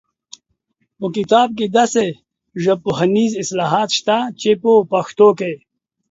[0.99, 2.05] په کتاب کې داسې
[2.63, 5.53] ژبپوهنیز اصطلاحات شته چې په پښتو کې